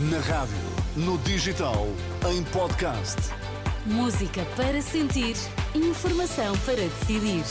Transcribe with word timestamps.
Na 0.00 0.20
rádio, 0.20 0.54
no 0.94 1.18
digital, 1.18 1.88
em 2.30 2.44
podcast. 2.52 3.16
Música 3.84 4.46
para 4.56 4.80
sentir, 4.80 5.34
informação 5.74 6.56
para 6.58 6.76
decidir. 6.76 7.42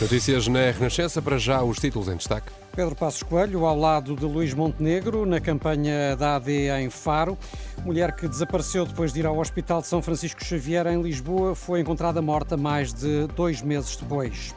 Notícias 0.00 0.48
na 0.48 0.72
Renascença, 0.72 1.22
para 1.22 1.38
já 1.38 1.62
os 1.62 1.78
títulos 1.78 2.08
em 2.08 2.16
destaque. 2.16 2.50
Pedro 2.74 2.96
Passos 2.96 3.22
Coelho, 3.22 3.66
ao 3.66 3.78
lado 3.78 4.16
de 4.16 4.24
Luís 4.24 4.52
Montenegro, 4.52 5.24
na 5.24 5.40
campanha 5.40 6.16
da 6.16 6.34
AD 6.34 6.70
em 6.80 6.90
Faro. 6.90 7.38
Mulher 7.84 8.16
que 8.16 8.26
desapareceu 8.26 8.84
depois 8.84 9.12
de 9.12 9.20
ir 9.20 9.26
ao 9.26 9.38
Hospital 9.38 9.80
de 9.80 9.86
São 9.86 10.02
Francisco 10.02 10.44
Xavier, 10.44 10.88
em 10.88 11.00
Lisboa, 11.00 11.54
foi 11.54 11.78
encontrada 11.78 12.20
morta 12.20 12.56
mais 12.56 12.92
de 12.92 13.28
dois 13.28 13.62
meses 13.62 13.94
depois. 13.94 14.52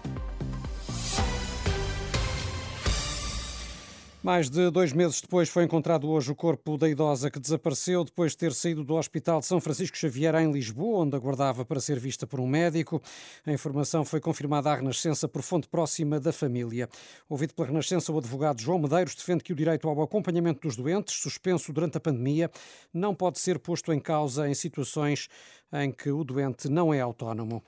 Mais 4.23 4.50
de 4.50 4.72
dois 4.72 4.94
meses 4.94 5.20
depois 5.20 5.50
foi 5.50 5.66
encontrado 5.66 6.09
hoje 6.09 6.32
o 6.32 6.36
corpo 6.36 6.77
da 6.77 6.88
idosa 6.88 7.30
que 7.30 7.41
desapareceu 7.41 8.05
depois 8.05 8.32
de 8.32 8.38
ter 8.38 8.54
saído 8.54 8.82
do 8.82 8.96
Hospital 8.96 9.41
de 9.41 9.46
São 9.46 9.59
Francisco 9.59 9.98
Xavier 9.98 10.34
em 10.36 10.49
Lisboa, 10.49 10.99
onde 10.99 11.13
aguardava 11.13 11.66
para 11.66 11.82
ser 11.82 11.99
vista 11.99 12.26
por 12.26 12.40
um 12.40 12.48
médico. 12.48 13.02
A 13.46 13.52
informação 13.52 14.05
foi 14.05 14.22
confirmada 14.22 14.72
à 14.72 14.76
Renascença 14.76 15.27
por 15.27 15.41
fonte 15.41 15.68
próxima 15.68 16.22
da 16.22 16.32
família. 16.32 16.88
Ouvido 17.27 17.54
pela 17.54 17.68
Renascença, 17.68 18.13
o 18.13 18.18
advogado 18.18 18.62
João 18.62 18.80
Medeiros 18.80 19.13
defende 19.13 19.44
que 19.44 19.52
o 19.52 19.55
direito 19.58 19.90
ao 19.90 20.02
acompanhamento 20.02 20.62
dos 20.62 20.77
doentes, 20.77 21.16
suspenso 21.16 21.74
durante 21.74 21.98
a 21.98 21.99
pandemia, 21.99 22.49
não 22.94 23.13
pode 23.13 23.40
ser 23.40 23.60
posto 23.60 23.91
em 23.91 23.99
causa 23.99 24.48
em 24.48 24.54
situações 24.54 25.27
em 25.74 25.91
que 25.91 26.10
o 26.10 26.24
doente 26.24 26.70
não 26.70 26.94
é 26.94 27.02
autónomo. 27.02 27.62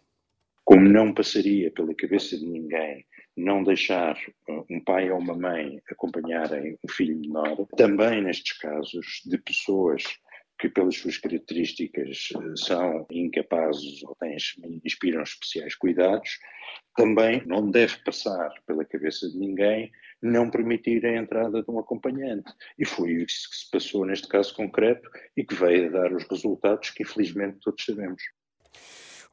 Como 0.63 0.87
não 0.87 1.13
passaria 1.13 1.69
pela 1.69 1.93
cabeça 1.93 2.37
de 2.37 2.45
ninguém 2.45 3.05
não 3.35 3.61
deixar 3.61 4.15
uh, 4.47 4.54
um 4.69 4.79
pai 4.83 5.11
ou 5.11 5.19
uma 5.19 5.35
mãe 5.35 5.81
acompanharem 5.89 6.77
um 6.83 6.91
filho 6.91 7.17
menor, 7.17 7.65
também 7.77 8.21
nestes 8.21 8.57
casos 8.57 9.21
de 9.25 9.37
pessoas 9.37 10.03
que 10.57 10.69
pelas 10.69 10.95
suas 10.95 11.17
características 11.17 12.29
uh, 12.35 12.57
são 12.57 13.05
incapazes 13.11 14.01
ou 14.03 14.15
têm, 14.15 14.37
inspiram 14.83 15.21
especiais 15.21 15.75
cuidados, 15.75 16.39
também 16.95 17.43
não 17.45 17.69
deve 17.69 17.97
passar 18.03 18.49
pela 18.65 18.85
cabeça 18.85 19.29
de 19.29 19.37
ninguém 19.37 19.91
não 20.21 20.49
permitir 20.49 21.05
a 21.05 21.17
entrada 21.17 21.61
de 21.61 21.69
um 21.69 21.77
acompanhante. 21.77 22.51
E 22.79 22.85
foi 22.85 23.11
isso 23.11 23.49
que 23.49 23.57
se 23.57 23.69
passou 23.69 24.05
neste 24.05 24.27
caso 24.27 24.55
concreto 24.55 25.09
e 25.35 25.43
que 25.43 25.53
veio 25.53 25.87
a 25.87 25.91
dar 25.91 26.13
os 26.13 26.25
resultados 26.29 26.89
que 26.89 27.03
infelizmente 27.03 27.59
todos 27.61 27.83
sabemos. 27.83 28.23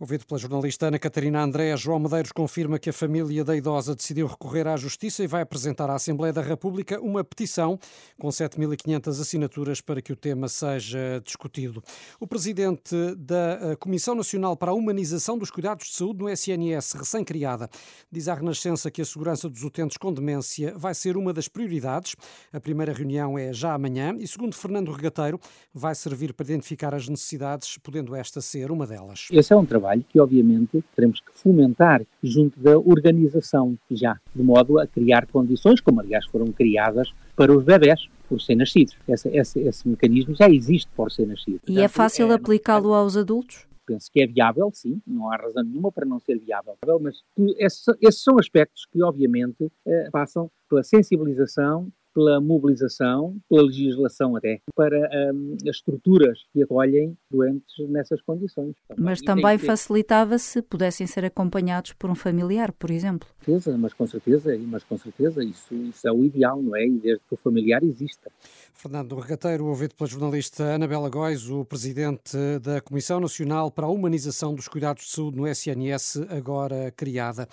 Ouvido 0.02 0.26
pela 0.26 0.36
jornalista 0.36 0.88
Ana 0.88 0.98
Catarina 0.98 1.40
André, 1.40 1.76
João 1.76 2.00
Medeiros 2.00 2.32
confirma 2.32 2.76
que 2.76 2.90
a 2.90 2.92
família 2.92 3.44
da 3.44 3.54
idosa 3.54 3.94
decidiu 3.94 4.26
recorrer 4.26 4.66
à 4.66 4.76
Justiça 4.76 5.22
e 5.22 5.28
vai 5.28 5.42
apresentar 5.42 5.88
à 5.88 5.94
Assembleia 5.94 6.32
da 6.32 6.42
República 6.42 7.00
uma 7.00 7.22
petição 7.22 7.78
com 8.18 8.26
7.500 8.26 9.08
assinaturas 9.20 9.80
para 9.80 10.02
que 10.02 10.12
o 10.12 10.16
tema 10.16 10.48
seja 10.48 11.22
discutido. 11.24 11.80
O 12.18 12.26
presidente 12.26 12.96
da 13.16 13.60
eh, 13.62 13.76
Comissão 13.76 14.16
Nacional 14.16 14.56
para 14.56 14.72
a 14.72 14.74
Humanização 14.74 15.38
dos 15.38 15.52
Cuidados 15.52 15.86
de 15.86 15.94
Saúde 15.94 16.18
no 16.18 16.28
SNS, 16.28 16.94
recém-criada, 16.94 17.70
diz 18.10 18.26
à 18.26 18.34
Renascença 18.34 18.90
que 18.90 19.02
a 19.02 19.04
segurança 19.04 19.48
dos 19.48 19.62
utentes 19.62 19.96
com 19.96 20.12
demência 20.12 20.76
vai 20.76 20.94
ser 20.96 21.16
uma 21.16 21.32
das 21.32 21.46
prioridades. 21.46 22.16
A 22.52 22.58
primeira 22.58 22.92
reunião 22.92 23.38
é 23.38 23.52
já 23.52 23.72
amanhã 23.72 24.16
e, 24.18 24.26
segundo 24.26 24.56
Fernando 24.56 24.90
Regateiro, 24.90 25.38
vai 25.72 25.94
servir 25.94 26.34
para 26.34 26.46
identificar 26.46 26.92
as 26.92 27.08
necessidades, 27.08 27.78
podendo 27.78 28.16
esta 28.16 28.40
ser 28.40 28.72
uma 28.72 28.84
delas. 28.84 29.28
Esse 29.30 29.52
é 29.52 29.56
um 29.56 29.64
trabalho 29.64 29.91
trabalho 29.92 30.04
que, 30.08 30.20
obviamente, 30.20 30.82
teremos 30.94 31.20
que 31.20 31.32
fomentar 31.32 32.02
junto 32.22 32.58
da 32.58 32.78
organização 32.78 33.76
já, 33.90 34.18
de 34.34 34.42
modo 34.42 34.78
a 34.78 34.86
criar 34.86 35.26
condições, 35.26 35.80
como 35.80 36.00
aliás 36.00 36.26
foram 36.26 36.46
criadas 36.46 37.12
para 37.36 37.52
os 37.52 37.64
bebés, 37.64 38.08
por 38.28 38.40
ser 38.40 38.54
nascidos. 38.54 38.96
Esse, 39.06 39.28
esse, 39.28 39.60
esse 39.60 39.88
mecanismo 39.88 40.34
já 40.34 40.48
existe 40.48 40.90
por 40.96 41.10
ser 41.10 41.26
nascido. 41.26 41.60
E 41.68 41.80
é 41.80 41.88
fácil 41.88 42.30
é, 42.30 42.34
aplicá-lo 42.34 42.94
aos 42.94 43.16
adultos? 43.16 43.66
penso 43.84 44.08
que 44.12 44.22
é 44.22 44.26
viável, 44.28 44.70
sim, 44.72 45.02
não 45.04 45.30
há 45.30 45.36
razão 45.36 45.64
nenhuma 45.64 45.90
para 45.90 46.06
não 46.06 46.20
ser 46.20 46.38
viável, 46.38 46.76
mas 47.00 47.20
esses, 47.58 47.84
esses 48.00 48.22
são 48.22 48.38
aspectos 48.38 48.86
que, 48.86 49.02
obviamente, 49.02 49.70
eh, 49.84 50.08
passam 50.12 50.48
pela 50.68 50.84
sensibilização, 50.84 51.88
pela 52.14 52.40
mobilização, 52.40 53.36
pela 53.48 53.62
legislação 53.62 54.36
até, 54.36 54.60
para 54.74 55.32
um, 55.34 55.56
as 55.62 55.76
estruturas 55.76 56.38
que 56.52 56.62
acolhem 56.62 57.16
doentes 57.30 57.88
nessas 57.88 58.20
condições. 58.22 58.74
Mas 58.96 59.20
também 59.20 59.58
facilitava 59.58 60.38
se 60.38 60.62
pudessem 60.62 61.06
ser 61.06 61.24
acompanhados 61.24 61.92
por 61.92 62.10
um 62.10 62.14
familiar, 62.14 62.72
por 62.72 62.90
exemplo. 62.90 63.28
Certeza, 63.44 63.76
mas 63.76 63.92
com 63.92 64.06
certeza, 64.06 64.58
mas 64.66 64.84
com 64.84 64.96
certeza 64.96 65.42
isso, 65.44 65.74
isso 65.74 66.06
é 66.06 66.12
o 66.12 66.24
ideal, 66.24 66.62
não 66.62 66.76
é? 66.76 66.86
E 66.86 66.98
desde 66.98 67.22
que 67.28 67.34
o 67.34 67.36
familiar 67.36 67.82
exista. 67.82 68.30
Fernando 68.72 69.14
Regateiro, 69.16 69.66
ouvido 69.66 69.94
pela 69.94 70.08
jornalista 70.08 70.74
Anabela 70.74 71.08
Góis, 71.08 71.48
o 71.48 71.64
presidente 71.64 72.36
da 72.60 72.80
Comissão 72.80 73.20
Nacional 73.20 73.70
para 73.70 73.86
a 73.86 73.90
Humanização 73.90 74.54
dos 74.54 74.66
Cuidados 74.66 75.04
de 75.04 75.10
Saúde 75.10 75.36
no 75.36 75.46
SNS, 75.46 76.22
agora 76.28 76.90
criada. 76.90 77.48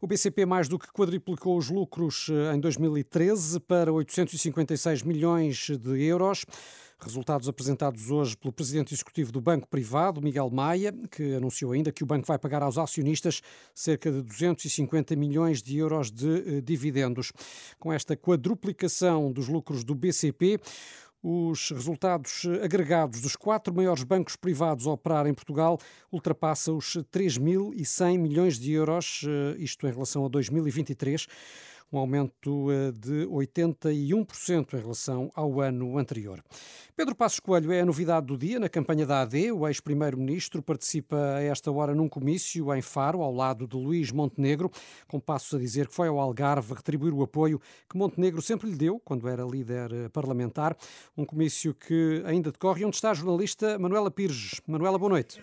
O 0.00 0.06
BCP 0.06 0.46
mais 0.46 0.68
do 0.68 0.78
que 0.78 0.86
quadriplicou 0.92 1.56
os 1.56 1.68
lucros 1.68 2.28
eh, 2.30 2.54
em 2.54 2.60
2013 2.60 3.60
para 3.60 3.92
856 3.98 5.02
milhões 5.02 5.68
de 5.68 6.02
euros. 6.02 6.44
Resultados 7.00 7.48
apresentados 7.48 8.10
hoje 8.10 8.36
pelo 8.36 8.52
presidente 8.52 8.92
executivo 8.92 9.30
do 9.30 9.40
Banco 9.40 9.68
Privado, 9.68 10.20
Miguel 10.20 10.50
Maia, 10.50 10.92
que 11.10 11.34
anunciou 11.34 11.70
ainda 11.70 11.92
que 11.92 12.02
o 12.02 12.06
banco 12.06 12.26
vai 12.26 12.38
pagar 12.38 12.60
aos 12.60 12.76
acionistas 12.76 13.40
cerca 13.72 14.10
de 14.10 14.20
250 14.22 15.14
milhões 15.14 15.62
de 15.62 15.78
euros 15.78 16.10
de 16.10 16.58
eh, 16.58 16.60
dividendos. 16.60 17.32
Com 17.78 17.92
esta 17.92 18.16
quadruplicação 18.16 19.30
dos 19.30 19.46
lucros 19.46 19.84
do 19.84 19.94
BCP, 19.94 20.58
os 21.22 21.70
resultados 21.70 22.46
agregados 22.62 23.20
dos 23.20 23.36
quatro 23.36 23.72
maiores 23.72 24.02
bancos 24.02 24.34
privados 24.34 24.86
a 24.86 24.90
operar 24.90 25.26
em 25.26 25.34
Portugal 25.34 25.78
ultrapassa 26.12 26.72
os 26.72 26.96
3.100 27.12 28.18
milhões 28.18 28.58
de 28.58 28.72
euros, 28.72 29.24
eh, 29.24 29.56
isto 29.58 29.86
em 29.86 29.92
relação 29.92 30.24
a 30.24 30.28
2023 30.28 31.26
um 31.92 31.98
aumento 31.98 32.70
eh, 32.70 32.92
de 32.92 33.26
81% 33.26 34.74
em 34.74 34.80
relação 34.80 35.30
ao 35.34 35.60
ano 35.60 35.98
anterior. 35.98 36.42
Pedro 36.94 37.14
Passos 37.14 37.40
Coelho 37.40 37.72
é 37.72 37.80
a 37.80 37.86
novidade 37.86 38.26
do 38.26 38.36
dia 38.36 38.58
na 38.58 38.68
campanha 38.68 39.06
da 39.06 39.22
AD. 39.22 39.52
O 39.52 39.66
ex-primeiro-ministro 39.66 40.62
participa 40.62 41.16
a 41.36 41.42
esta 41.42 41.70
hora 41.70 41.94
num 41.94 42.08
comício 42.08 42.74
em 42.74 42.82
Faro, 42.82 43.22
ao 43.22 43.32
lado 43.32 43.66
de 43.66 43.76
Luís 43.76 44.10
Montenegro, 44.10 44.70
com 45.06 45.18
passos 45.18 45.54
a 45.54 45.58
dizer 45.58 45.88
que 45.88 45.94
foi 45.94 46.08
ao 46.08 46.18
Algarve 46.18 46.74
retribuir 46.74 47.14
o 47.14 47.22
apoio 47.22 47.60
que 47.88 47.96
Montenegro 47.96 48.42
sempre 48.42 48.68
lhe 48.68 48.76
deu 48.76 49.00
quando 49.00 49.28
era 49.28 49.44
líder 49.44 49.92
eh, 49.92 50.08
parlamentar. 50.08 50.76
Um 51.16 51.24
comício 51.24 51.74
que 51.74 52.22
ainda 52.26 52.52
decorre. 52.52 52.84
Onde 52.84 52.96
está 52.96 53.12
a 53.12 53.14
jornalista 53.14 53.78
Manuela 53.78 54.10
Pires. 54.10 54.60
Manuela, 54.66 54.98
boa 54.98 55.10
noite. 55.10 55.42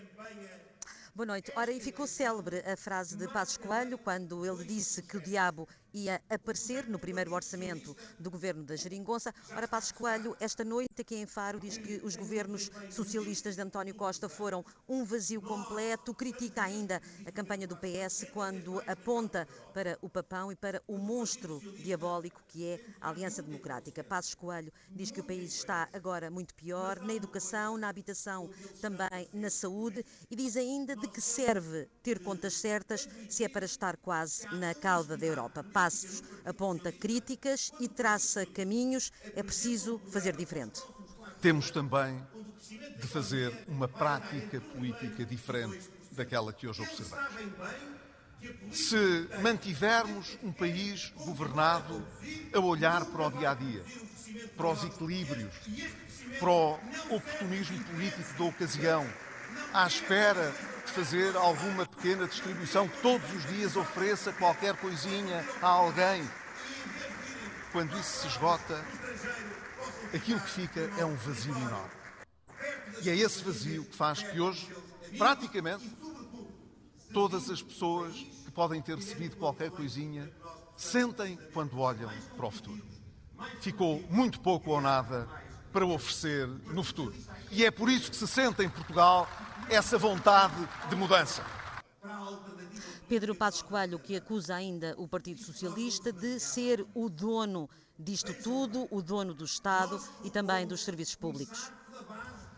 Boa 1.16 1.24
noite. 1.24 1.50
Ora, 1.56 1.72
e 1.72 1.80
ficou 1.80 2.06
célebre 2.06 2.58
a 2.70 2.76
frase 2.76 3.16
de 3.16 3.26
Passos 3.28 3.56
Coelho 3.56 3.96
quando 3.96 4.44
ele 4.44 4.62
disse 4.66 5.00
que 5.00 5.16
o 5.16 5.20
diabo 5.22 5.66
ia 5.96 6.22
aparecer 6.28 6.86
no 6.88 6.98
primeiro 6.98 7.32
orçamento 7.34 7.96
do 8.18 8.30
governo 8.30 8.62
da 8.64 8.76
Jeringonça. 8.76 9.32
Ora, 9.52 9.66
Passos 9.66 9.92
Coelho, 9.92 10.36
esta 10.38 10.62
noite 10.64 11.00
aqui 11.00 11.16
em 11.16 11.26
Faro, 11.26 11.58
diz 11.58 11.78
que 11.78 12.00
os 12.04 12.16
governos 12.16 12.70
socialistas 12.90 13.56
de 13.56 13.62
António 13.62 13.94
Costa 13.94 14.28
foram 14.28 14.64
um 14.86 15.04
vazio 15.04 15.40
completo. 15.40 16.14
Critica 16.14 16.62
ainda 16.62 17.00
a 17.24 17.32
campanha 17.32 17.66
do 17.66 17.76
PS 17.76 18.26
quando 18.32 18.82
aponta 18.86 19.48
para 19.72 19.98
o 20.02 20.08
papão 20.08 20.52
e 20.52 20.56
para 20.56 20.82
o 20.86 20.98
monstro 20.98 21.60
diabólico 21.82 22.42
que 22.46 22.66
é 22.66 22.80
a 23.00 23.08
Aliança 23.08 23.42
Democrática. 23.42 24.04
Passos 24.04 24.34
Coelho 24.34 24.72
diz 24.90 25.10
que 25.10 25.20
o 25.20 25.24
país 25.24 25.54
está 25.54 25.88
agora 25.92 26.30
muito 26.30 26.54
pior 26.54 27.00
na 27.00 27.14
educação, 27.14 27.78
na 27.78 27.88
habitação, 27.88 28.50
também 28.80 29.28
na 29.32 29.48
saúde 29.48 30.04
e 30.30 30.36
diz 30.36 30.56
ainda 30.56 30.94
de 30.94 31.08
que 31.08 31.20
serve 31.20 31.88
ter 32.02 32.18
contas 32.22 32.54
certas 32.54 33.08
se 33.28 33.44
é 33.44 33.48
para 33.48 33.64
estar 33.64 33.96
quase 33.96 34.46
na 34.56 34.74
cauda 34.74 35.16
da 35.16 35.26
Europa 35.26 35.64
passos, 35.86 36.22
aponta 36.44 36.90
críticas 36.90 37.72
e 37.78 37.88
traça 37.88 38.44
caminhos. 38.44 39.12
É 39.36 39.42
preciso 39.42 40.00
fazer 40.10 40.36
diferente. 40.36 40.82
Temos 41.40 41.70
também 41.70 42.20
de 43.00 43.06
fazer 43.06 43.56
uma 43.68 43.86
prática 43.86 44.60
política 44.60 45.24
diferente 45.24 45.88
daquela 46.10 46.52
que 46.52 46.66
hoje 46.66 46.82
observamos. 46.82 47.34
Se 48.72 49.28
mantivermos 49.40 50.36
um 50.42 50.52
país 50.52 51.12
governado 51.16 52.04
a 52.52 52.58
olhar 52.58 53.04
para 53.04 53.26
o 53.28 53.30
dia 53.30 53.50
a 53.50 53.54
dia, 53.54 53.84
para 54.56 54.68
os 54.68 54.82
equilíbrios, 54.84 55.54
para 56.40 56.50
o 56.50 56.78
oportunismo 57.10 57.82
político 57.84 58.38
da 58.38 58.44
ocasião, 58.44 59.06
à 59.72 59.86
espera 59.86 60.52
de 60.86 60.92
fazer 60.92 61.36
alguma 61.36 61.84
pequena 61.84 62.26
distribuição 62.26 62.88
que 62.88 63.02
todos 63.02 63.30
os 63.32 63.44
dias 63.46 63.76
ofereça 63.76 64.32
qualquer 64.32 64.74
coisinha 64.76 65.44
a 65.60 65.66
alguém. 65.66 66.26
Quando 67.72 67.98
isso 67.98 68.20
se 68.20 68.26
esgota, 68.28 68.82
aquilo 70.14 70.40
que 70.40 70.50
fica 70.50 70.80
é 70.96 71.04
um 71.04 71.16
vazio 71.16 71.56
enorme. 71.56 71.90
E 73.02 73.10
é 73.10 73.16
esse 73.16 73.42
vazio 73.42 73.84
que 73.84 73.96
faz 73.96 74.22
que 74.22 74.40
hoje, 74.40 74.74
praticamente, 75.18 75.84
todas 77.12 77.50
as 77.50 77.60
pessoas 77.60 78.14
que 78.14 78.50
podem 78.52 78.80
ter 78.80 78.96
recebido 78.96 79.36
qualquer 79.36 79.70
coisinha 79.70 80.32
sentem 80.76 81.36
quando 81.52 81.78
olham 81.78 82.10
para 82.36 82.46
o 82.46 82.50
futuro. 82.50 82.82
Ficou 83.60 84.02
muito 84.08 84.40
pouco 84.40 84.70
ou 84.70 84.80
nada 84.80 85.28
para 85.76 85.84
oferecer 85.84 86.48
no 86.72 86.82
futuro. 86.82 87.14
E 87.50 87.62
é 87.62 87.70
por 87.70 87.90
isso 87.90 88.10
que 88.10 88.16
se 88.16 88.26
sente 88.26 88.62
em 88.62 88.68
Portugal 88.70 89.28
essa 89.68 89.98
vontade 89.98 90.54
de 90.88 90.96
mudança. 90.96 91.44
Pedro 93.06 93.34
Passos 93.34 93.60
Coelho, 93.60 93.98
que 93.98 94.16
acusa 94.16 94.54
ainda 94.54 94.94
o 94.96 95.06
Partido 95.06 95.38
Socialista 95.42 96.10
de 96.10 96.40
ser 96.40 96.86
o 96.94 97.10
dono 97.10 97.68
disto 97.98 98.32
tudo, 98.42 98.88
o 98.90 99.02
dono 99.02 99.34
do 99.34 99.44
Estado 99.44 100.02
e 100.24 100.30
também 100.30 100.66
dos 100.66 100.82
serviços 100.82 101.14
públicos. 101.14 101.70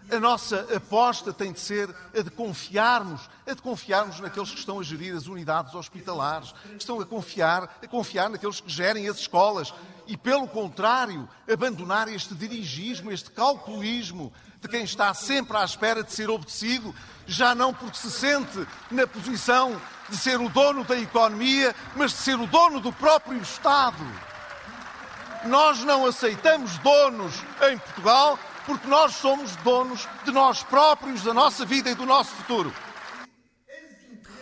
A 0.08 0.20
nossa 0.20 0.60
aposta 0.74 1.32
tem 1.32 1.52
de 1.52 1.58
ser 1.58 1.92
a 2.16 2.22
de 2.22 2.30
confiarmos, 2.30 3.28
a 3.44 3.52
de 3.52 3.60
confiarmos 3.60 4.20
naqueles 4.20 4.52
que 4.52 4.58
estão 4.60 4.78
a 4.78 4.82
gerir 4.84 5.14
as 5.14 5.26
unidades 5.26 5.74
hospitalares, 5.74 6.52
que 6.52 6.76
estão 6.78 7.00
a 7.00 7.04
confiar, 7.04 7.78
a 7.82 7.86
confiar 7.88 8.30
naqueles 8.30 8.60
que 8.60 8.70
gerem 8.70 9.08
as 9.08 9.18
escolas 9.18 9.74
e, 10.08 10.16
pelo 10.16 10.48
contrário, 10.48 11.28
abandonar 11.48 12.08
este 12.08 12.34
dirigismo, 12.34 13.12
este 13.12 13.30
calculismo 13.30 14.32
de 14.60 14.66
quem 14.66 14.82
está 14.82 15.12
sempre 15.12 15.56
à 15.56 15.64
espera 15.64 16.02
de 16.02 16.12
ser 16.12 16.30
obedecido, 16.30 16.94
já 17.26 17.54
não 17.54 17.72
porque 17.72 17.98
se 17.98 18.10
sente 18.10 18.66
na 18.90 19.06
posição 19.06 19.80
de 20.08 20.16
ser 20.16 20.40
o 20.40 20.48
dono 20.48 20.82
da 20.82 20.98
economia, 20.98 21.76
mas 21.94 22.12
de 22.12 22.18
ser 22.18 22.40
o 22.40 22.46
dono 22.46 22.80
do 22.80 22.92
próprio 22.92 23.40
Estado. 23.40 24.04
Nós 25.44 25.84
não 25.84 26.06
aceitamos 26.06 26.78
donos 26.78 27.34
em 27.70 27.78
Portugal 27.78 28.38
porque 28.66 28.88
nós 28.88 29.14
somos 29.14 29.54
donos 29.56 30.08
de 30.24 30.30
nós 30.30 30.62
próprios, 30.62 31.22
da 31.22 31.32
nossa 31.32 31.64
vida 31.64 31.90
e 31.90 31.94
do 31.94 32.04
nosso 32.04 32.30
futuro. 32.32 32.72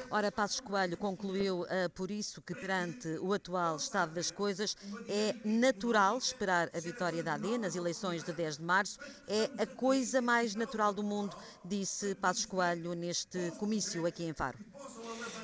Ora, 0.09 0.31
Passos 0.31 0.61
Coelho 0.61 0.97
concluiu 0.97 1.63
uh, 1.63 1.91
por 1.95 2.11
isso 2.11 2.41
que, 2.41 2.55
perante 2.55 3.09
o 3.19 3.33
atual 3.33 3.77
estado 3.77 4.13
das 4.15 4.31
coisas, 4.31 4.77
é 5.09 5.35
natural 5.45 6.17
esperar 6.17 6.71
a 6.75 6.79
vitória 6.79 7.23
da 7.23 7.35
AD 7.35 7.59
nas 7.59 7.75
eleições 7.75 8.23
de 8.23 8.33
10 8.33 8.59
de 8.59 8.63
março. 8.63 8.99
É 9.27 9.51
a 9.61 9.67
coisa 9.67 10.23
mais 10.23 10.55
natural 10.55 10.95
do 10.95 11.03
mundo, 11.03 11.37
disse 11.65 12.15
Passos 12.15 12.47
Coelho 12.47 12.95
neste 12.95 13.51
comício 13.59 14.07
aqui 14.07 14.25
em 14.25 14.33
Faro. 14.33 14.59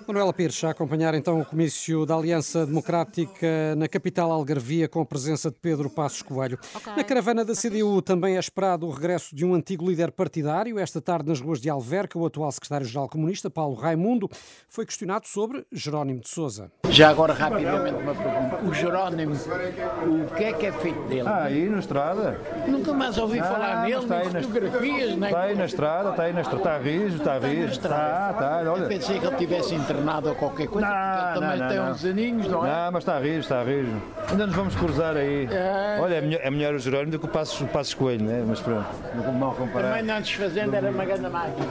Manuela 0.07 0.33
Pires, 0.33 0.63
a 0.65 0.71
acompanhar 0.71 1.15
então 1.15 1.41
o 1.41 1.45
comício 1.45 2.05
da 2.05 2.17
Aliança 2.17 2.67
Democrática 2.67 3.75
na 3.77 3.87
capital 3.89 4.33
Algarvia, 4.33 4.89
com 4.89 5.01
a 5.01 5.07
presença 5.07 5.51
de 5.51 5.57
Pedro 5.61 5.89
Passos 5.89 6.23
Coelho. 6.23 6.59
Okay. 6.75 6.97
Na 6.97 7.05
caravana 7.05 7.45
da 7.45 7.55
CDU 7.55 8.03
também 8.03 8.37
é 8.37 8.41
esperado 8.41 8.87
o 8.87 8.91
regresso 8.91 9.35
de 9.35 9.45
um 9.45 9.55
antigo 9.55 9.89
líder 9.89 10.11
partidário. 10.11 10.79
Esta 10.79 11.01
tarde, 11.01 11.29
nas 11.29 11.41
ruas 11.41 11.61
de 11.61 11.71
Alverca, 11.71 12.19
o 12.19 12.27
atual 12.27 12.51
secretário-geral 12.51 13.09
comunista, 13.09 13.49
Paulo 13.49 13.75
Raimundo, 13.75 14.29
foi 14.69 14.85
questionado 14.85 15.27
sobre 15.27 15.65
Jerónimo 15.71 16.21
de 16.21 16.29
Souza. 16.29 16.71
Já 16.91 17.09
agora, 17.09 17.33
rapidamente, 17.33 18.03
uma 18.03 18.15
pergunta. 18.15 18.65
O 18.65 18.75
Jerónimo, 18.75 19.35
o 19.35 20.35
que 20.35 20.45
é 20.45 20.53
que 20.53 20.67
é 20.67 20.73
feito 20.73 21.01
dele? 21.09 21.29
Ah, 21.29 21.45
aí 21.45 21.69
na 21.69 21.79
estrada. 21.79 22.41
Nunca 22.67 22.93
mais 22.93 23.17
ouvi 23.19 23.39
ah, 23.39 23.45
falar 23.45 23.83
nele, 23.83 24.07
nem 24.07 24.43
fotografias, 24.43 25.17
nem... 25.17 25.31
Está 25.31 25.43
aí 25.43 25.55
na 25.55 25.65
estrada, 25.65 26.11
está 26.11 26.23
aí 26.25 26.33
na 26.33 26.41
estrada, 26.41 26.63
está 26.63 26.79
rijo, 26.79 27.17
está 27.17 27.39
rijo. 27.39 27.73
Está, 27.73 28.31
está, 28.33 28.73
olha. 28.73 28.83
Eu 28.83 28.89
pensei 28.89 29.19
que 29.19 29.27
ele 29.27 29.37
tivesse 29.37 29.52
internado 29.75 30.29
ou 30.29 30.35
qualquer 30.35 30.67
coisa, 30.67 30.89
não, 30.89 30.95
porque 30.95 31.19
ele 31.19 31.35
também 31.35 31.59
não, 31.59 31.69
tem 31.69 31.77
não. 31.79 31.91
uns 31.91 32.05
aninhos, 32.05 32.49
não 32.49 32.67
é? 32.67 32.71
Não, 32.71 32.93
mas 32.93 33.03
está 33.03 33.19
rijo, 33.19 33.41
está 33.41 33.63
rijo. 33.63 34.03
Ainda 34.31 34.47
nos 34.47 34.57
vamos 34.57 34.75
cruzar 34.75 35.17
aí. 35.17 35.49
É. 35.51 35.99
Olha, 36.01 36.15
é 36.15 36.21
melhor, 36.21 36.41
é 36.43 36.51
melhor 36.51 36.75
o 36.75 36.79
Jerónimo 36.79 37.13
do 37.13 37.19
que 37.19 37.27
o 37.27 37.29
Passos, 37.29 37.61
o 37.61 37.67
Passos 37.67 37.95
Coelho, 37.95 38.25
né? 38.25 38.45
mas 38.47 38.61
pronto, 38.61 38.87
mal 39.39 39.55
comparar. 39.55 39.89
Também 39.89 40.03
não 40.03 40.21
desfazendo, 40.21 40.75
era 40.75 40.91
uma 40.91 41.05
grande 41.05 41.29
máquina. 41.29 41.67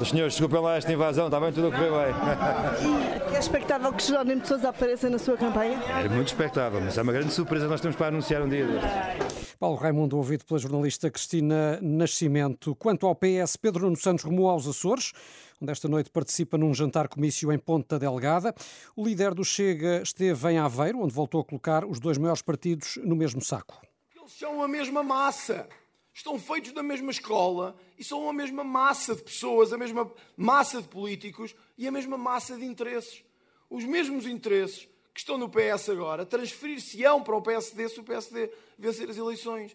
Os 0.00 0.08
senhores, 0.08 0.32
desculpem 0.32 0.60
lá 0.60 0.76
esta 0.76 0.90
invasão, 0.90 1.26
está 1.26 1.38
bem 1.38 1.52
tudo 1.52 1.66
a 1.66 1.70
correr 1.70 1.90
bem. 1.90 3.32
E 3.32 3.36
é 3.36 3.38
expectável 3.38 3.92
que 3.92 4.02
Jerónimo 4.02 4.40
de 4.40 4.48
Sousa 4.48 4.70
apareça 4.70 5.10
na 5.10 5.18
sua 5.18 5.36
campanha? 5.36 5.78
É 5.88 6.08
muito 6.08 6.28
expectável, 6.28 6.80
mas 6.80 6.96
é 6.96 7.02
uma 7.02 7.12
grande 7.12 7.34
surpresa 7.34 7.66
que 7.66 7.70
nós 7.70 7.82
temos 7.82 7.96
para 7.96 8.06
anunciar 8.06 8.40
um 8.40 8.48
dia 8.48 8.66
destes. 8.66 9.54
Paulo 9.58 9.76
Raimundo, 9.76 10.16
ouvido 10.16 10.46
pela 10.46 10.58
jornalista 10.58 11.10
Cristina 11.10 11.78
Nascimento. 11.82 12.74
Quanto 12.76 13.06
ao 13.06 13.14
PS, 13.14 13.56
Pedro 13.60 13.84
Nuno 13.84 13.96
Santos 13.98 14.24
rumou 14.24 14.48
aos 14.48 14.66
Açores, 14.66 15.12
onde 15.60 15.72
esta 15.72 15.88
noite 15.88 16.10
participa 16.10 16.56
num 16.56 16.72
jantar-comício 16.72 17.52
em 17.52 17.58
Ponta 17.58 17.98
Delgada. 17.98 18.54
O 18.96 19.04
líder 19.04 19.34
do 19.34 19.44
Chega 19.44 20.02
esteve 20.02 20.50
em 20.50 20.58
Aveiro, 20.58 21.00
onde 21.00 21.14
voltou 21.14 21.40
a 21.40 21.44
colocar 21.44 21.84
os 21.84 22.00
dois 22.00 22.16
maiores 22.16 22.42
partidos 22.42 22.98
no 23.04 23.14
mesmo 23.14 23.42
saco. 23.42 23.80
Eles 24.16 24.32
são 24.32 24.62
a 24.62 24.68
mesma 24.68 25.02
massa 25.02 25.68
estão 26.12 26.38
feitos 26.38 26.72
da 26.72 26.82
mesma 26.82 27.10
escola 27.10 27.76
e 27.98 28.04
são 28.04 28.28
a 28.28 28.32
mesma 28.32 28.62
massa 28.62 29.14
de 29.14 29.22
pessoas, 29.22 29.72
a 29.72 29.78
mesma 29.78 30.10
massa 30.36 30.82
de 30.82 30.88
políticos 30.88 31.54
e 31.78 31.86
a 31.86 31.90
mesma 31.90 32.18
massa 32.18 32.56
de 32.56 32.64
interesses. 32.64 33.24
Os 33.68 33.84
mesmos 33.84 34.26
interesses 34.26 34.88
que 35.14 35.20
estão 35.20 35.38
no 35.38 35.48
PS 35.48 35.88
agora 35.88 36.26
transferir-se-ão 36.26 37.22
para 37.22 37.36
o 37.36 37.42
PSD 37.42 37.88
se 37.88 38.00
o 38.00 38.04
PSD 38.04 38.50
vencer 38.78 39.08
as 39.08 39.16
eleições. 39.16 39.74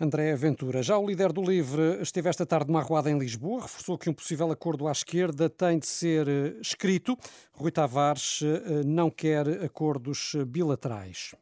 André 0.00 0.34
Ventura. 0.34 0.82
Já 0.82 0.96
o 0.96 1.06
líder 1.06 1.30
do 1.30 1.42
LIVRE 1.42 2.00
esteve 2.00 2.30
esta 2.30 2.46
tarde 2.46 2.68
numa 2.68 2.80
arruada 2.80 3.10
em 3.10 3.18
Lisboa, 3.18 3.60
reforçou 3.60 3.98
que 3.98 4.08
um 4.08 4.14
possível 4.14 4.50
acordo 4.50 4.88
à 4.88 4.92
esquerda 4.92 5.50
tem 5.50 5.78
de 5.78 5.86
ser 5.86 6.26
eh, 6.26 6.56
escrito. 6.58 7.18
Rui 7.52 7.70
Tavares 7.70 8.40
eh, 8.42 8.82
não 8.86 9.10
quer 9.10 9.46
acordos 9.62 10.34
bilaterais. 10.46 11.34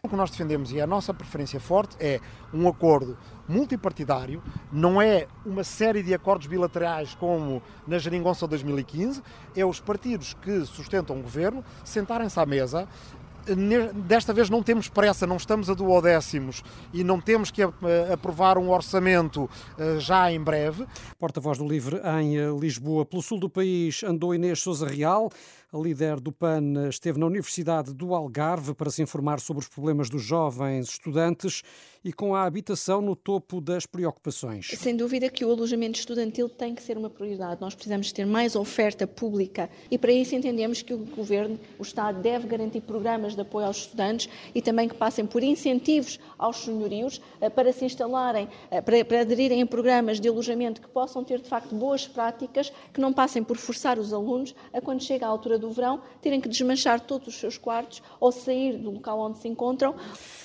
O 0.00 0.08
que 0.08 0.14
nós 0.14 0.30
defendemos 0.30 0.70
e 0.70 0.80
a 0.80 0.86
nossa 0.86 1.12
preferência 1.12 1.58
forte 1.58 1.96
é 1.98 2.20
um 2.54 2.68
acordo 2.68 3.18
multipartidário, 3.48 4.40
não 4.70 5.02
é 5.02 5.26
uma 5.44 5.64
série 5.64 6.04
de 6.04 6.14
acordos 6.14 6.46
bilaterais 6.46 7.16
como 7.16 7.60
na 7.84 7.98
Geringonça 7.98 8.46
2015, 8.46 9.20
é 9.56 9.66
os 9.66 9.80
partidos 9.80 10.34
que 10.34 10.64
sustentam 10.66 11.18
o 11.18 11.22
governo 11.22 11.64
sentarem-se 11.82 12.38
à 12.38 12.46
mesa, 12.46 12.86
desta 14.06 14.32
vez 14.32 14.50
não 14.50 14.62
temos 14.62 14.88
pressa, 14.88 15.26
não 15.26 15.36
estamos 15.36 15.70
a 15.70 15.74
duodécimos 15.74 16.62
e 16.92 17.02
não 17.04 17.20
temos 17.20 17.50
que 17.50 17.62
aprovar 18.12 18.58
um 18.58 18.70
orçamento 18.70 19.48
eh, 19.78 19.98
já 19.98 20.30
em 20.30 20.40
breve. 20.40 20.86
Porta-voz 21.18 21.58
do 21.58 21.66
Livre 21.66 22.00
em 22.20 22.36
eh, 22.36 22.48
Lisboa. 22.58 23.04
Pelo 23.04 23.22
sul 23.22 23.38
do 23.38 23.48
país 23.48 24.02
andou 24.02 24.34
Inês 24.34 24.60
Souza 24.60 24.86
Real. 24.86 25.30
A 25.70 25.76
líder 25.76 26.18
do 26.18 26.32
PAN 26.32 26.88
esteve 26.88 27.20
na 27.20 27.26
Universidade 27.26 27.92
do 27.92 28.14
Algarve 28.14 28.72
para 28.72 28.90
se 28.90 29.02
informar 29.02 29.38
sobre 29.38 29.62
os 29.62 29.68
problemas 29.68 30.08
dos 30.08 30.22
jovens 30.22 30.88
estudantes 30.88 31.62
e 32.02 32.10
com 32.10 32.34
a 32.34 32.44
habitação 32.44 33.02
no 33.02 33.14
topo 33.14 33.60
das 33.60 33.84
preocupações. 33.84 34.68
Sem 34.78 34.96
dúvida 34.96 35.28
que 35.28 35.44
o 35.44 35.50
alojamento 35.50 35.98
estudantil 35.98 36.48
tem 36.48 36.74
que 36.74 36.82
ser 36.82 36.96
uma 36.96 37.10
prioridade. 37.10 37.60
Nós 37.60 37.74
precisamos 37.74 38.10
ter 38.12 38.24
mais 38.24 38.56
oferta 38.56 39.06
pública 39.06 39.68
e 39.90 39.98
para 39.98 40.10
isso 40.10 40.34
entendemos 40.34 40.80
que 40.80 40.94
o 40.94 41.04
Governo, 41.04 41.60
o 41.78 41.82
Estado, 41.82 42.22
deve 42.22 42.46
garantir 42.46 42.80
programas 42.80 43.34
de 43.34 43.42
apoio 43.42 43.66
aos 43.66 43.76
estudantes 43.76 44.26
e 44.54 44.62
também 44.62 44.88
que 44.88 44.94
passem 44.94 45.26
por 45.26 45.42
incentivos 45.42 46.18
aos 46.38 46.64
senhorios 46.64 47.20
eh, 47.42 47.50
para 47.50 47.74
se 47.74 47.84
instalarem, 47.84 48.48
eh, 48.70 48.80
para, 48.80 49.20
aderirem 49.20 49.60
a 49.60 49.66
programas 49.66 50.18
de 50.18 50.28
alojamento 50.30 50.80
que 50.80 50.88
possam 50.88 51.22
ter 51.22 51.42
de 51.42 51.48
facto 51.50 51.74
boas 51.74 52.08
práticas, 52.08 52.72
que 52.90 53.02
não 53.02 53.12
passem 53.12 53.44
por 53.44 53.58
forçar 53.58 53.98
os 53.98 54.14
alunos 54.14 54.54
a 54.72 54.80
quando 54.80 55.02
chega 55.02 55.26
a 55.26 55.28
altura 55.28 55.57
do 55.58 55.70
verão 55.70 56.00
terem 56.20 56.40
que 56.40 56.48
desmanchar 56.48 57.00
todos 57.00 57.28
os 57.28 57.34
seus 57.34 57.58
quartos 57.58 58.02
ou 58.20 58.32
sair 58.32 58.78
do 58.78 58.90
local 58.90 59.20
onde 59.20 59.38
se 59.38 59.48
encontram. 59.48 59.94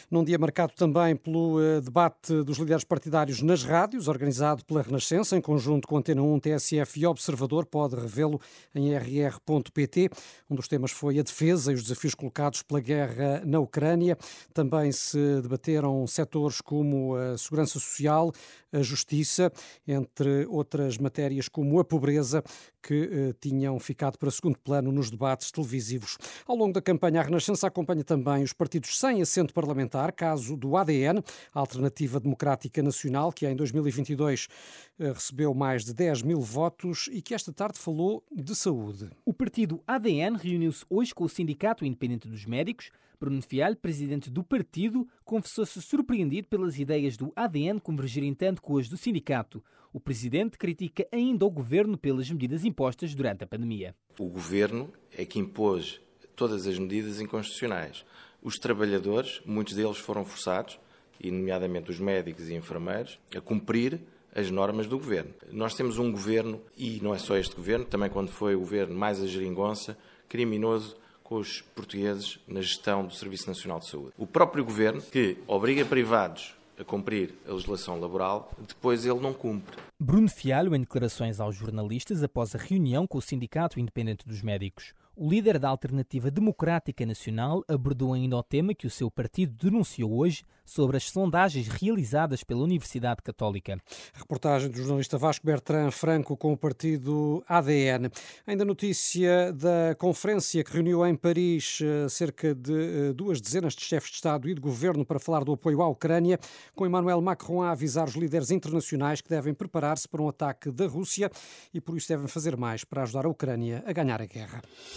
Num 0.09 0.23
dia 0.23 0.37
marcado 0.37 0.73
também 0.75 1.15
pelo 1.15 1.57
uh, 1.57 1.81
debate 1.81 2.43
dos 2.43 2.57
líderes 2.57 2.83
partidários 2.83 3.41
nas 3.41 3.63
rádios, 3.63 4.07
organizado 4.07 4.63
pela 4.63 4.81
Renascença, 4.81 5.35
em 5.35 5.41
conjunto 5.41 5.87
com 5.87 5.97
Antena 5.97 6.21
1, 6.21 6.39
TSF 6.39 6.99
e 6.99 7.05
Observador, 7.07 7.65
pode 7.65 7.95
revê-lo 7.95 8.39
em 8.75 8.93
rr.pt. 8.95 10.09
Um 10.49 10.55
dos 10.55 10.67
temas 10.67 10.91
foi 10.91 11.17
a 11.17 11.23
defesa 11.23 11.71
e 11.71 11.75
os 11.75 11.83
desafios 11.83 12.13
colocados 12.13 12.61
pela 12.61 12.79
guerra 12.79 13.41
na 13.43 13.59
Ucrânia. 13.59 14.17
Também 14.53 14.91
se 14.91 15.41
debateram 15.41 16.05
setores 16.05 16.61
como 16.61 17.15
a 17.15 17.37
segurança 17.37 17.73
social, 17.73 18.31
a 18.71 18.81
justiça, 18.81 19.51
entre 19.87 20.45
outras 20.47 20.97
matérias 20.97 21.47
como 21.47 21.79
a 21.79 21.85
pobreza, 21.85 22.43
que 22.81 23.09
eh, 23.11 23.33
tinham 23.39 23.79
ficado 23.79 24.17
para 24.17 24.29
segundo 24.29 24.57
plano 24.59 24.91
nos 24.91 25.02
debates 25.09 25.51
televisivos. 25.51 26.17
Ao 26.47 26.55
longo 26.55 26.73
da 26.73 26.81
campanha, 26.81 27.21
a 27.21 27.23
Renascença 27.23 27.67
acompanha 27.67 28.03
também 28.03 28.43
os 28.43 28.53
partidos 28.53 28.99
sem 28.99 29.21
assento 29.21 29.53
parlamentar, 29.53 30.11
caso 30.11 30.55
do 30.55 30.77
ADN, 30.77 31.23
a 31.53 31.59
Alternativa 31.59 32.19
Democrática 32.19 32.81
Nacional, 32.83 33.31
que 33.31 33.45
em 33.47 33.55
2022 33.55 34.47
eh, 34.92 34.92
recebeu 34.99 35.53
mais 35.53 35.83
de 35.83 35.93
10 35.93 36.21
mil 36.21 36.39
votos 36.39 37.09
e 37.11 37.21
que 37.21 37.33
esta 37.33 37.51
tarde 37.51 37.79
falou 37.79 38.23
de 38.31 38.55
saúde. 38.55 39.09
O 39.25 39.33
partido 39.33 39.81
ADN 39.87 40.37
reuniu-se 40.37 40.85
hoje 40.89 41.13
com 41.13 41.23
o 41.23 41.29
Sindicato 41.29 41.85
Independente 41.85 42.27
dos 42.27 42.45
Médicos 42.45 42.91
Bruno 43.23 43.41
Fialho, 43.41 43.77
presidente 43.77 44.29
do 44.29 44.43
partido, 44.43 45.07
confessou-se 45.23 45.81
surpreendido 45.81 46.49
pelas 46.49 46.77
ideias 46.77 47.15
do 47.15 47.31
ADN 47.33 47.79
convergirem 47.79 48.33
tanto 48.33 48.61
com 48.61 48.77
as 48.77 48.89
do 48.89 48.97
sindicato. 48.97 49.63
O 49.93 49.99
presidente 49.99 50.57
critica 50.57 51.07
ainda 51.09 51.45
o 51.45 51.49
governo 51.49 51.97
pelas 51.97 52.29
medidas 52.29 52.65
impostas 52.65 53.15
durante 53.15 53.45
a 53.45 53.47
pandemia. 53.47 53.95
O 54.19 54.27
governo 54.27 54.91
é 55.17 55.23
que 55.23 55.39
impôs 55.39 56.01
todas 56.35 56.67
as 56.67 56.77
medidas 56.77 57.21
inconstitucionais. 57.21 58.03
Os 58.41 58.55
trabalhadores, 58.55 59.41
muitos 59.45 59.73
deles 59.73 59.99
foram 59.99 60.25
forçados, 60.25 60.77
e 61.17 61.31
nomeadamente 61.31 61.91
os 61.91 62.01
médicos 62.01 62.49
e 62.49 62.55
enfermeiros, 62.55 63.17
a 63.33 63.39
cumprir 63.39 64.01
as 64.35 64.49
normas 64.49 64.87
do 64.87 64.97
governo. 64.97 65.33
Nós 65.51 65.75
temos 65.75 65.97
um 65.97 66.11
governo, 66.11 66.59
e 66.77 66.99
não 67.01 67.13
é 67.13 67.17
só 67.17 67.37
este 67.37 67.55
governo, 67.55 67.85
também 67.85 68.09
quando 68.09 68.29
foi 68.29 68.55
o 68.55 68.59
governo 68.59 68.95
mais 68.95 69.21
a 69.21 69.27
geringonça, 69.27 69.97
criminoso 70.27 70.95
com 71.23 71.35
os 71.35 71.61
portugueses 71.61 72.39
na 72.47 72.61
gestão 72.61 73.05
do 73.05 73.13
Serviço 73.13 73.47
Nacional 73.47 73.79
de 73.79 73.87
Saúde. 73.87 74.13
O 74.17 74.27
próprio 74.27 74.65
governo, 74.65 75.01
que 75.01 75.37
obriga 75.47 75.85
privados 75.85 76.55
a 76.77 76.83
cumprir 76.83 77.35
a 77.47 77.53
legislação 77.53 77.99
laboral, 77.99 78.51
depois 78.67 79.05
ele 79.05 79.19
não 79.19 79.33
cumpre. 79.33 79.77
Bruno 79.99 80.27
Fialho, 80.27 80.75
em 80.75 80.81
declarações 80.81 81.39
aos 81.39 81.55
jornalistas 81.55 82.23
após 82.23 82.55
a 82.55 82.57
reunião 82.57 83.05
com 83.05 83.19
o 83.19 83.21
Sindicato 83.21 83.79
Independente 83.79 84.27
dos 84.27 84.41
Médicos. 84.41 84.93
O 85.15 85.29
líder 85.29 85.59
da 85.59 85.69
Alternativa 85.69 86.31
Democrática 86.31 87.05
Nacional 87.05 87.63
abordou 87.67 88.13
ainda 88.13 88.35
o 88.35 88.41
tema 88.41 88.73
que 88.73 88.87
o 88.87 88.89
seu 88.89 89.11
partido 89.11 89.53
denunciou 89.63 90.11
hoje 90.11 90.43
sobre 90.65 90.97
as 90.97 91.03
sondagens 91.03 91.67
realizadas 91.67 92.43
pela 92.43 92.63
Universidade 92.63 93.21
Católica. 93.21 93.77
Reportagem 94.11 94.71
do 94.71 94.77
jornalista 94.77 95.15
Vasco 95.15 95.45
Bertrand 95.45 95.91
Franco 95.91 96.35
com 96.35 96.53
o 96.53 96.57
partido 96.57 97.43
ADN. 97.47 98.09
Ainda 98.47 98.65
notícia 98.65 99.53
da 99.53 99.93
conferência 99.99 100.63
que 100.63 100.73
reuniu 100.73 101.05
em 101.05 101.15
Paris 101.15 101.79
eh, 101.83 102.09
cerca 102.09 102.55
de 102.55 102.73
eh, 102.73 103.13
duas 103.13 103.39
dezenas 103.39 103.75
de 103.75 103.81
chefes 103.81 104.09
de 104.09 104.15
Estado 104.15 104.49
e 104.49 104.55
de 104.55 104.61
governo 104.61 105.05
para 105.05 105.19
falar 105.19 105.43
do 105.43 105.53
apoio 105.53 105.83
à 105.83 105.87
Ucrânia, 105.87 106.39
com 106.73 106.87
Emmanuel 106.87 107.21
Macron 107.21 107.61
a 107.61 107.69
avisar 107.69 108.07
os 108.07 108.15
líderes 108.15 108.49
internacionais 108.49 109.21
que 109.21 109.29
devem 109.29 109.53
preparar-se 109.53 110.07
para 110.07 110.23
um 110.23 110.29
ataque 110.29 110.71
da 110.71 110.87
Rússia 110.87 111.29
e 111.71 111.79
por 111.79 111.95
isso 111.95 112.07
devem 112.07 112.27
fazer 112.27 112.57
mais 112.57 112.83
para 112.83 113.03
ajudar 113.03 113.27
a 113.27 113.29
Ucrânia 113.29 113.83
a 113.85 113.93
ganhar 113.93 114.19
a 114.19 114.25
guerra. 114.25 114.61